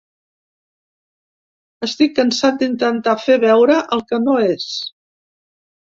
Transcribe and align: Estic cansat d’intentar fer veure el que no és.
Estic 1.89 2.17
cansat 2.21 2.59
d’intentar 2.63 3.17
fer 3.29 3.39
veure 3.47 3.79
el 3.99 4.05
que 4.11 4.25
no 4.27 4.43
és. 4.51 4.71